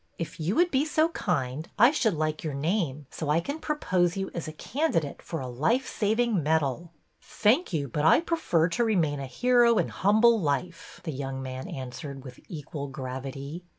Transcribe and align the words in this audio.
"If 0.17 0.39
you 0.39 0.55
would 0.55 0.71
be 0.71 0.83
so 0.83 1.09
kind, 1.09 1.69
I 1.77 1.91
should 1.91 2.13
MERRYLEGS 2.13 2.37
35 2.37 2.37
like 2.37 2.43
your 2.43 2.53
name, 2.55 3.05
so 3.11 3.29
I 3.29 3.39
can 3.39 3.59
propose 3.59 4.17
you 4.17 4.31
as 4.33 4.47
a 4.47 4.51
candi 4.53 4.99
date 5.01 5.21
for 5.21 5.39
a 5.39 5.47
life 5.47 5.85
saving 5.85 6.41
medal/' 6.41 6.89
Thank 7.21 7.71
you, 7.71 7.87
but 7.87 8.03
I 8.03 8.21
prefer 8.21 8.67
to 8.69 8.83
remain 8.83 9.19
a' 9.19 9.27
hero 9.37 9.77
in 9.77 9.89
humble 9.89 10.41
life,'" 10.41 11.01
the 11.03 11.11
young 11.13 11.39
man 11.43 11.67
answered, 11.67 12.23
with 12.23 12.39
equal 12.49 12.87
gravity. 12.87 13.63